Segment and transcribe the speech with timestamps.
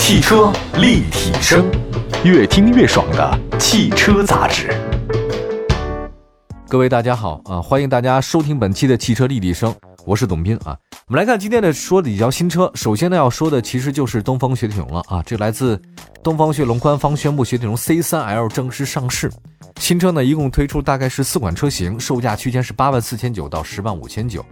[0.00, 1.70] 汽车立体声，
[2.24, 4.74] 越听越爽的汽车杂志。
[6.68, 9.72] 各位大家好啊，欢迎大家收听本期的汽车立体声，
[10.06, 10.74] 我是董斌啊。
[11.06, 15.22] 我们来看今天的说的几条新车，首先呢要说的其实就是东风雪铁龙了啊。
[15.24, 15.80] 这来自
[16.24, 19.30] 东方雪铁龙官方宣布，雪铁龙 C3L 正式上市。
[19.78, 24.44] 新车呢一共推出大概是四款车型，售价区间是八万四千九到十万五千九。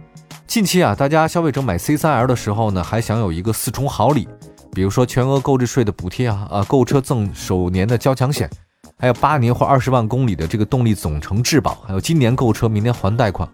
[0.45, 4.27] 近期啊，大家消费者买 C3L 的时候呢，还享有一个四重好礼，
[4.71, 8.49] 比如说全额购置税的补贴啊，啊，购车赠首年的交强险，
[8.97, 13.47] 还有八年或二十万公里的这个动力总成质保，还有今年购车明年还贷款。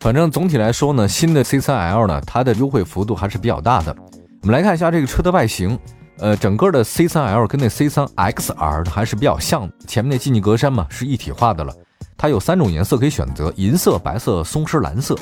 [0.00, 3.94] 反正总体来说呢，新的 C3L 呢，它的优惠幅度还是比较大的。
[4.42, 5.78] 我们来看一下这个车的外形，
[6.18, 11.74] 呃，整个的 C3L 跟那 C3XR 还是比较像，前面那进气格栅嘛是一体化的了。
[12.20, 15.16] 它有三种颜色可以选择：银色、白色、松狮蓝色。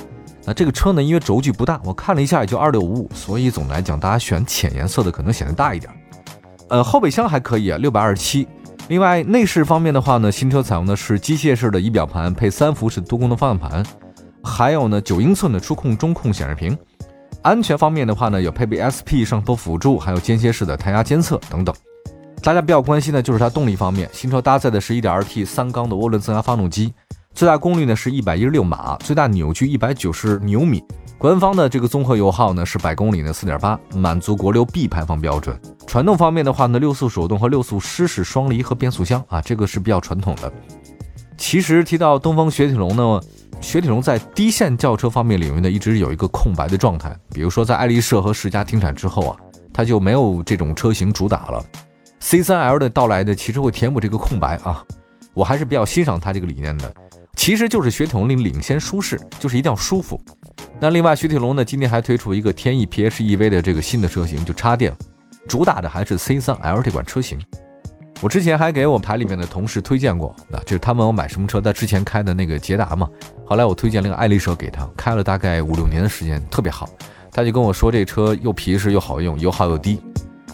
[0.45, 5.89] 那这个车呢，因为轴距不大，我看了一下也就二六五五，所以总的来讲，大家选浅颜色的可能显得大一点。
[6.69, 8.49] 呃，后备箱还可以啊，六百二十七。
[8.89, 13.87] 另外内饰方面的话呢，新车采用的是机械式的仪表盘，配三辐式多功能方向盘，
[14.43, 16.77] 还有呢九英寸的触控中控显示屏。
[17.43, 21.73] 安全方面的话呢，有配备 SP 上坡辅助，还有间歇式的胎压监测等等。
[22.43, 26.95] 大家比较关心的就是它动力方面，新车搭载的是一点二 T 三缸的涡轮增压发动机。
[27.35, 30.83] 最大功率呢是一百一十六马，最大扭矩一百九十牛米。
[31.19, 35.61] 官方的这个综合油耗呢是百公里呢四点八，满足国六 B 排放标准。
[35.87, 40.51] 传动方面的话呢，六速手动和六速湿式双离合变速箱啊，这个是比较传统的。
[41.37, 43.21] 其实提到东风雪铁龙呢，
[43.61, 47.15] 雪铁龙在低线轿车方面领域呢一直有一个空白的状态。
[47.33, 49.37] 比如说在爱丽舍和世嘉停产之后啊，
[49.73, 51.65] 它就没有这种车型主打了。
[52.21, 54.85] C3L 的到来呢，其实会填补这个空白啊，
[55.35, 56.93] 我还是比较欣赏它这个理念的。
[57.37, 60.21] 其实就是雪铁龙领领先舒适，就是一定要舒服。
[60.81, 64.93] 那另外雪铁龙呢，今天还推出一个天翼 PHEV 的这个新的车型，就插电，
[65.47, 67.39] 主打的还是 C3L 这款车型。
[68.21, 73.09] 我之前还给我们台里面的同事推荐过，那就是他问我买什么车，在之前开的那个捷达嘛。
[73.47, 76.91] 后来我推荐了个爱丽舍给他，开了大概五六年的时间，特别好。
[77.31, 80.01] 他就跟我说这车又皮实又好用，油耗又低。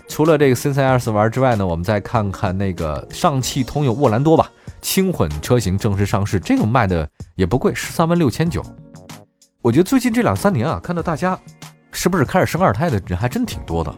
[0.09, 4.51] 除了这个 C3L 玩之外呢，我们再看看那个上汽通用沃兰多吧。
[4.81, 8.63] 轻混车型正式上市，这个卖的也不贵，十三万六千九。
[9.63, 11.39] 我觉得最近这两三年啊，看到大家
[11.91, 13.91] 是不是开始生二胎的人还真挺多的，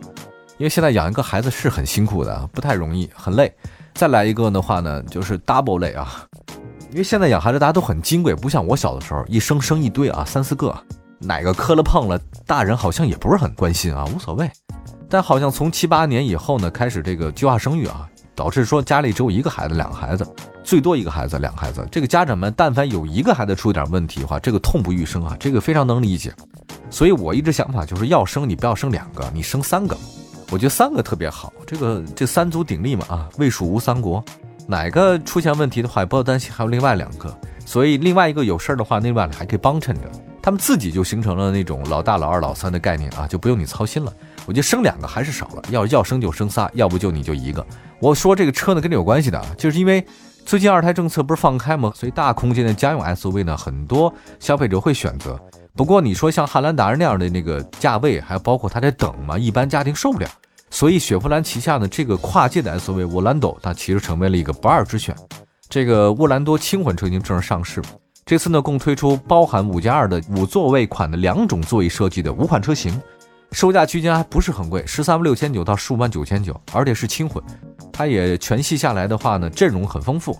[0.59, 3.53] 因为现在养一个孩子是很辛苦的，不太容易，很累。
[3.95, 6.25] 再来一个的话呢，就是 double 累啊，
[6.93, 10.73] 因为现在养孩子大家都很金贵，不像我小的时候一生生一堆啊，三四个，
[11.19, 14.49] 哪个磕了碰了，大人好像也不是很关心啊，无所谓。
[15.09, 20.27] 但好像从七八年以后呢，开始这个计划生育啊，导致说家里只有一个孩子，两个孩子。
[20.65, 21.87] 最多一个孩子，两个孩子。
[21.93, 26.35] 这个家长们，但凡有一个孩子出点问题的话，这个痛不欲生啊，这个非常能理解。
[26.91, 29.97] 所以我一直想法就是要生，你不要生两个，你生三个。
[30.51, 34.25] 我觉得三个特别好，这个这三足鼎立嘛啊，魏蜀吴三国，
[34.67, 37.33] 哪个出现问题的话，也不要担心，还有另外两个。
[37.65, 40.11] 所以另外一个有事儿的话，另外还可以帮衬着，
[40.47, 44.13] 他们自己就形成了那种老大、老二、老三的概念啊，就不用你操心了。
[44.47, 47.67] 我觉得生两个还是少了，要要生就生仨，要不就你就一个。
[47.99, 50.07] 我说这个车呢，跟这有关系的，就是因为。
[50.45, 51.91] 最近二胎政策不是放开吗？
[51.97, 55.37] 所以大空间的家用 SUV 呢，很多消费者会选择。
[55.75, 60.31] 不过你说像汉兰达那样的那个价位，还包括它得等嘛，一般家庭受不了。
[60.71, 65.17] 所以雪佛兰旗下的这个跨界的 SUV 沃兰多，它其实成为了一个不二之选。
[65.69, 67.83] 这个沃兰多轻混车型正式上市，
[68.29, 73.01] 这次呢共推出包含五加二的五座位款的两种座椅设计的五款车型。
[73.53, 77.41] 售价区间还不是很贵，十三万六千九到十五万九千九，而且是轻混。
[77.93, 80.37] 它也全系下来的话呢，阵容很丰富。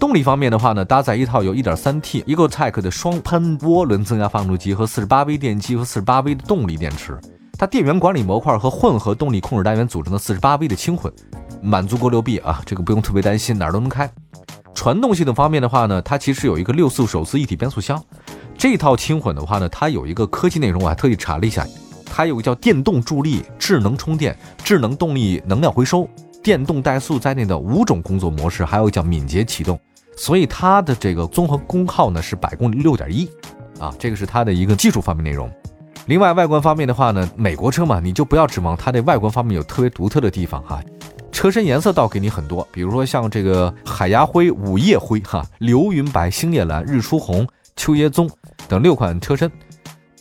[0.00, 7.20] 动力方面的话呢，搭载一套有 1.3T EcoTech 的双喷涡轮增压发动机和 48V 电机和 48V 的动力电池。
[7.58, 11.12] 它电源管理模块和混合动力控制单元组成的 48V 的轻混，
[11.60, 14.10] 满足国六 B 啊，这个不用特别担心，哪儿都能开。
[14.82, 18.02] 传动系统方面的话呢，它其实有一个六速手自一体变速箱。
[18.58, 21.64] 这套轻混的话呢，它有一个科技内容，我还特意查了一下。
[22.04, 26.08] 它有个叫电动助力、智能充电、智能动力能量回收、
[26.42, 29.78] 电动怠速在内的五种工作模式，还有叫敏捷启动，
[30.16, 33.30] 所以它的这个综合功耗呢是百公里六点一，
[33.78, 35.48] 啊，这个是它的一个技术方面内容。
[36.06, 40.82] 另外外观方面的话呢，美国车嘛，你就不要指望它的外观方面有特别独特的地方哈。
[41.42, 47.44] 车身颜色倒给你很多，比如说像这个海牙灰、午夜灰、哈流云白、星夜蓝、日出红、
[47.74, 48.30] 秋叶棕
[48.68, 49.50] 等六款车身。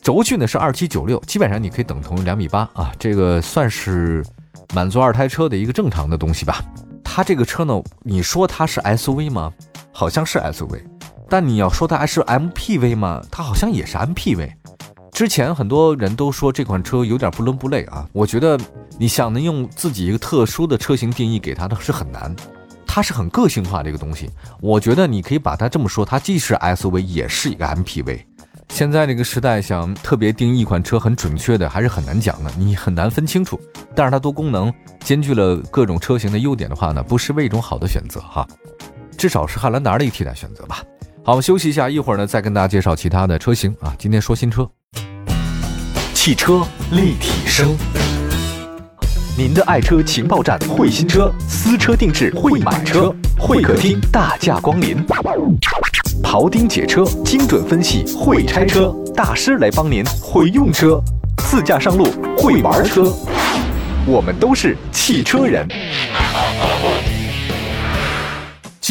[0.01, 4.25] 轴距呢是二七九六，基本上你可以等同于两米八啊，这个算是
[4.73, 6.59] 满足二胎车的一个正常的东西吧。
[7.03, 9.53] 它这个车呢，你说它是 SUV 吗？
[9.91, 10.81] 好像是 SUV，
[11.29, 13.21] 但你要说它还是 MPV 吗？
[13.29, 14.51] 它好像也是 MPV。
[15.21, 18.59] 之前很多人都说这款车有点不伦不类啊，我觉得
[18.97, 22.35] 你想能用自己一个特殊的车型定义给它的是很难，
[22.87, 24.31] 它是很个性化的一个东西。
[24.59, 28.19] 我觉得你可以把它这么说，它既是 SUV 也是一个 MPV。
[28.69, 33.61] 现在这个时代，想特别定义一款车很准确的还是很难讲的，你很难分清楚。
[33.95, 38.47] 但是它多功能，兼具了各种车型的优点的话呢，不失为一种好的选择哈，
[39.15, 40.83] 至少是汉兰达的一个替代选择吧。
[41.23, 43.93] 好，休息一下，一会儿呢再跟大家介绍其他的车型啊。
[43.99, 44.67] 今天说新车，
[46.23, 47.75] 汽车立体声，
[49.35, 55.03] 您的爱车情报站，会新车，私车定制，会买车，会客厅大驾光临。
[56.21, 61.01] 庖丁解车，精准分析；会拆车大师来帮您；会用车，
[61.37, 62.05] 自驾上路；
[62.37, 63.11] 会玩车，
[64.05, 65.67] 我们都是汽车人。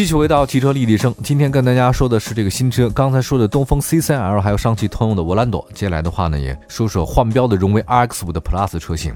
[0.00, 2.88] 继续回到汽车立体声，今天跟大家说的是这个新车。
[2.88, 5.62] 刚才说的东风 C3L，还有上汽通用的沃兰朵。
[5.75, 9.14] 接下来的话呢，也说说换标的荣威 RX5 的 Plus 车型。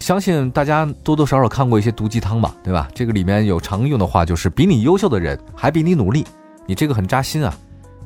[0.00, 2.88] 相信大家多多少少看过一些毒鸡汤吧，对吧？
[2.92, 6.26] 这个里面有常用的话，就是比你优秀的人还比你努力。
[6.66, 7.56] 你这个很扎心啊，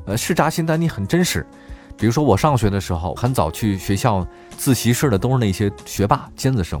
[0.05, 1.43] 呃，是扎心，但你很真实。
[1.97, 4.23] 比如说我上学的时候，很早去学校
[4.55, 6.79] 自习室的都是那些学霸尖子生，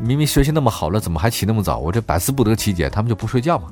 [0.00, 1.78] 明明学习那么好了，怎么还起那么早？
[1.78, 3.68] 我这百思不得其解，他们就不睡觉嘛。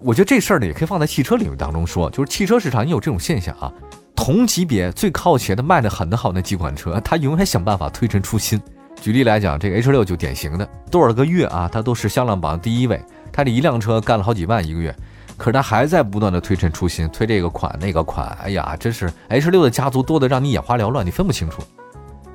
[0.00, 3.72] 我觉得这事儿呢，也可以放在汽车领域当中说，就是汽车市场也有这种现象啊。
[4.14, 8.60] 同级别最靠前的卖的很的好那几款车， 它永远想办法推陈出新。
[9.00, 13.00] 举例来讲，这个 H 六就典型的，多少个月啊，它都是销量榜第一位，
[13.32, 14.94] 它这一辆车干了好几万一个月。
[15.36, 21.62] 可是它还在不断的推陈出新，推这个款那个款，哎呀，真是 H 六的家族多的让你眼花缭乱，你分不清楚。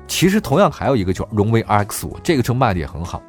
[0.08, 3.22] 其实同样还有一个就是荣威 RX 五，这个车卖的也很好。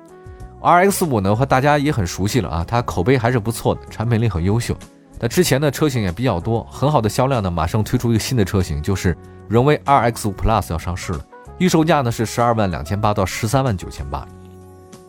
[0.66, 4.76] RX 五呢和大家也很熟悉了啊，它口碑还是不错的，产品力很优秀。
[5.20, 9.16] 那之前的车型也比较多，很好的销量呢，马上推出一个新的车型，就是
[9.48, 11.26] 荣威 RX 五 Plus 要上市了，
[11.60, 14.28] 预售价呢是十二万两千八到十三万九千八。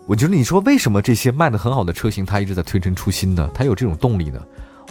[0.06, 3.50] 我觉得你说为什么这些卖的很好的车型，它一直在推陈出新呢？
[3.54, 4.40] 它有这种动力呢？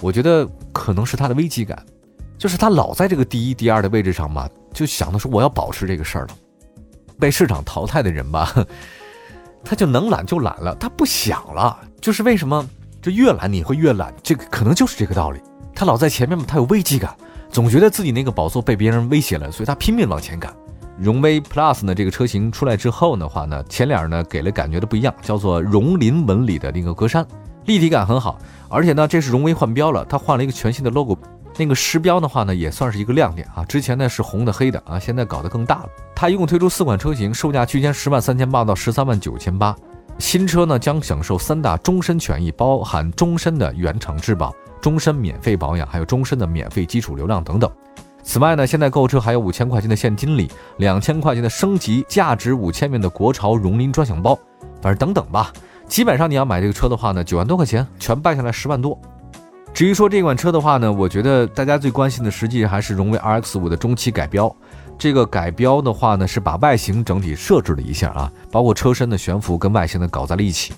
[0.02, 1.82] 我觉得可能是它的危机感，
[2.38, 6.30] 就是它老在这个第一、第二的位置上嘛，就想的说我要保持这个事儿了。
[7.18, 8.54] 被市场淘汰的人吧，
[9.66, 11.78] 他就能懒就懒了，他不想了。
[12.00, 12.66] 就是为什么
[13.02, 14.14] 这越懒你会越懒？
[14.22, 15.42] 这个可能就是这个道理。
[15.74, 17.14] 他老在前面嘛，他有危机感，
[17.50, 20.56] 总觉得自己那个宝座被别人威胁了，所以他拼命往前赶。
[20.98, 27.26] 荣威 Plus 呢，这个车型出来之后的话呢，前脸呢给了感觉的不一样，叫做荣麟纹理的那个格栅，
[27.66, 28.40] 立体感很好。
[28.70, 31.18] 而且呢，这是荣威换标了，它换了一个全新的 logo，
[31.58, 33.64] 那个时标的话呢，也算是一个亮点啊。
[33.66, 35.90] 之前呢是红的黑的啊，现在搞得更大了。
[36.16, 39.76] 它一共推出四款车型，售价区间十万三千八到十三万九千八。
[40.18, 47.70] 新车呢将享受三大终身权益，包含终身的原厂质保、终身免费保养，还有终身的免费基础流量等等。
[48.24, 54.38] 此外呢，现在购车还有五千块钱的现金礼，两千块钱的升级，价值五千元的国潮荣麟专享包，
[54.82, 55.54] 反正等等吧。
[55.88, 59.00] 基本上你要买这个车的话呢，九万多块钱全办下来十万多。
[59.76, 64.56] 至于说这款车的话呢，我觉得大家最关心的实际还是荣威 RX 五的中期改标。
[64.98, 70.74] 这个改标的话呢，是把外形整体设置了一下啊，包括车身的悬浮跟外形的搞在了一起。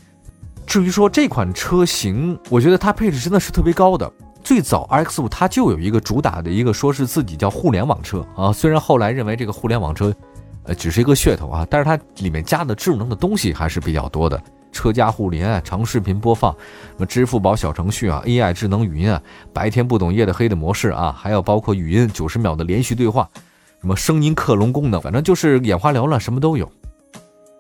[0.66, 4.12] 至于说这款车型，我觉得它配置真的是特别高的。
[4.44, 10.12] 最早 RX 五它就有一个主打的一个说是自己叫互联网车啊，虽然后来认为这个互联网车，
[10.64, 14.42] 呃，只是一个噱头啊，但是它里面加的智能的东西还是比较多的，
[14.72, 19.22] 车家互联、长视频播放、什么支付宝小程序啊、AI 智能语音啊、
[19.54, 23.30] 白天不懂夜的黑的模式啊，还有包括语音九十秒的连续对话，
[23.82, 26.70] 什么声音克隆功能，反正就是眼花缭乱，什么都有。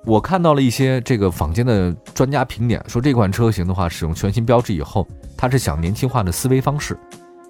[0.05, 5.05] 我看到了一些这个坊间的专家评点，说这款车型的话，使用全新标志以后。
[5.36, 6.98] 他是想年轻化的思维方式，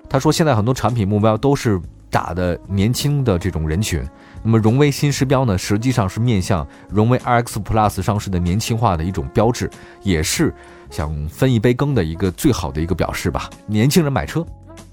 [0.09, 1.79] 他说现在很多产品目标都是
[2.09, 4.05] 打的年轻的这种人群，
[4.43, 9.69] 那么荣威新时标呢，实际上是面向荣威 RX Plus 上市的年轻化的一种标志，
[10.03, 10.53] 也是
[10.89, 13.49] 想分一杯羹的一个最好的一个表示吧。
[13.65, 14.45] 年轻人买车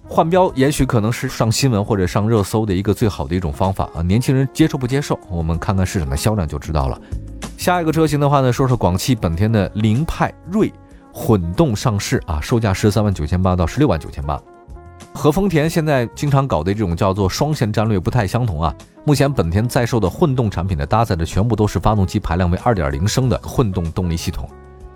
[0.07, 4.03] 换标，也许可能是上新闻或者上热搜的一个最好的一种方法啊。
[4.03, 7.01] 年轻人接受不接受，我们看看市场的销量就知道了。
[7.57, 10.73] 下一个车型的话呢，说说广汽本田的凌派锐。
[11.17, 14.37] 混动上市啊，售价十三万九千八到十六万九千八，
[15.15, 18.75] 和丰田现在经常搞的这种叫做双线战略不太相同啊。
[19.05, 24.47] 目前本田在售的混动产品呢，搭载的全部都是发动机排量为二点零升的混动动力系统。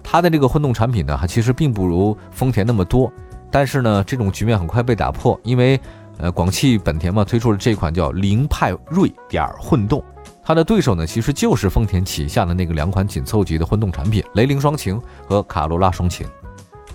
[0.03, 3.11] 它的这个混动产品呢，其实并不如丰田那么多，
[3.51, 5.81] 但是呢，这种局面很快被打破，因为
[6.19, 10.03] 呃，广汽本田嘛推出了这款叫凌派锐点混动。
[10.43, 16.27] 它的对手呢，其实就是丰田旗下的那个两款紧凑级的混动产品，雷凌双擎和卡罗拉双擎。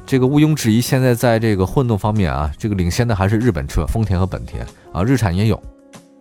[0.05, 5.61] 这个毋庸置疑，现在在这个混动方面啊，这个领先的还是日本车丰田和本田啊，日产也有。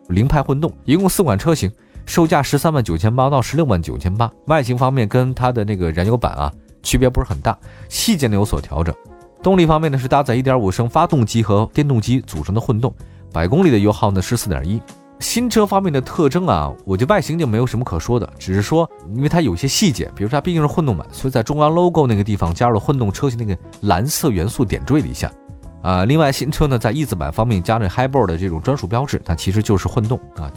[0.09, 1.71] 凌派混动，一共四款车型，
[2.07, 4.31] 售价十三万九千八到十六万九千八。
[4.47, 7.59] 外形方面跟它的那个燃油版啊区别不是很大，
[7.89, 8.95] 细节呢有所调整。
[9.43, 12.95] 动力方面呢是搭载一点五升发动机和电动机组成的混动，
[13.33, 14.81] 百公里的油耗呢是四点一。
[15.23, 25.33] 新车方面的特征啊，我觉得外形就没有什么可说的，只是说因为它有些细节，比如说它毕竟是混动版，所以在中央 logo 那个地方加入了混动车型那个蓝色元素点缀了一下。
[25.81, 30.53] 啊，另外新车呢，在翼子板方面加了 Highboard 的这种专属标志，它其实就是混动啊。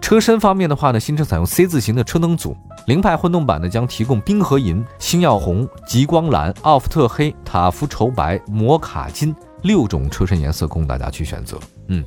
[0.00, 2.56] 车身方面的话呢，新车采用 C 字形的车灯组，
[2.86, 11.58] 凌派混动版呢将提供冰河银、星耀红、极光蓝、奥夫特黑、塔夫绸白、摩卡金六种车身颜色供大家去选择。
[11.88, 12.04] 嗯，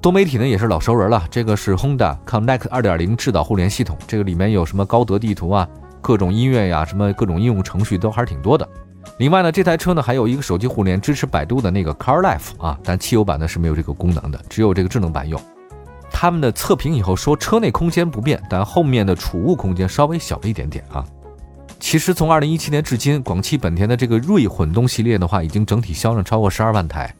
[0.00, 5.68] 多媒体呢也是老熟人了，这个是 Honda Connect 2.0智导互联系统，这个里面有什么高德地图啊，
[6.00, 8.66] 各种音乐呀，什么各种应用程序都还是挺多的。
[9.18, 15.38] 另外呢，这台车呢还有一个手机互联，支持百度的那个 Car Life 啊，但汽油版呢是没有这个功能的，只有这个智能版有。
[16.10, 21.04] 他们的测评以后说，车内空间不变，但后面的储物空间稍微小了一点点啊。
[21.78, 27.14] 其实从二零一七年至今，广汽本田的这个锐混动系列的话，已经整体销量超过十二万台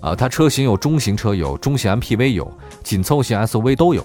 [0.00, 0.14] 啊。
[0.14, 2.50] 它车型有中型车有，中型 MPV 有，
[2.82, 4.04] 紧凑型 SUV 都有。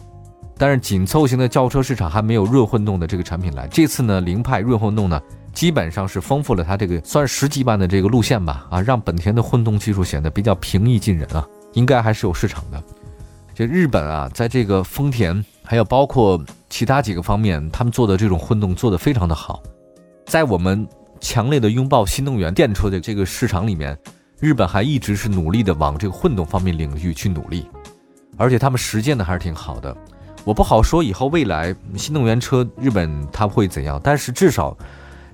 [0.57, 3.67] 但是紧凑型的轿车市场还没有锐混动的这个产品来。
[3.67, 5.21] 这次呢，凌派锐混动呢。
[5.53, 12.83] 基本上是丰富了它这个算十几万的这个路线吧，啊，让本田的混动技术显得比较平易近人啊，应该还是有市场的。
[13.53, 19.61] 这日本啊，在这个丰田还有包括其他几个方面，他们做的这种混动做得非常的好。
[20.25, 20.87] 在我们
[21.21, 23.95] 强烈的拥抱新能源电车的这个市场里面，
[24.43, 27.65] 日本还一直是努力的往这个混动方面领域去努力，
[28.35, 29.95] 而且他们实践的还是挺好的。
[30.43, 34.77] 我不好说以后未来新能源车日本它会怎样，但是至少。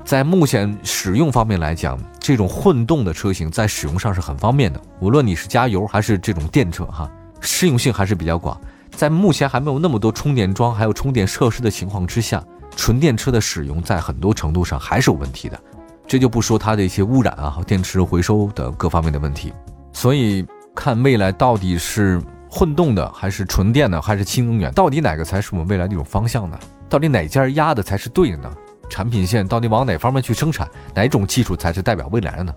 [0.06, 4.80] 在目前使用方面来讲，这种混动的车型在使用上是很方便的。
[5.00, 7.12] 无论你是加油还是这种电车，哈，
[7.42, 8.60] 适用性还是比较广。
[8.92, 12.44] 在目前还没有那么多充电桩还有充电设施的情况之下，
[12.76, 15.60] 纯电车的使用在很多程度上还是有问题的。
[16.10, 19.54] 这就不说它的一些污染啊和、电池回收的各方面的问题。
[19.94, 26.58] 所以看未来到底是混动的还是纯电的还是新能源，到底哪个才是我们未来的一种方向呢？
[26.90, 28.52] 到底哪家压的才是对的呢？
[28.90, 30.68] 产品线到底往哪方面去生产？
[30.96, 32.54] 哪种技术才是代表未来的呢？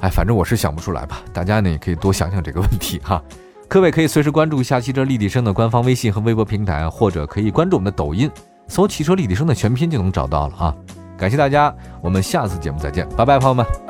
[0.00, 1.22] 哎，反正我是想不出来吧。
[1.32, 3.22] 大家呢也可以多想想这个问题哈。
[3.66, 8.30] 各位可以随时关注一下汽车立体声的官方微信和微博平台，或者可以关注我们的抖音，
[8.66, 10.74] 搜“汽车立体声”的全拼就能找到了啊。
[11.18, 13.87] 感谢大家，我们下次节目再见，拜拜，朋友们。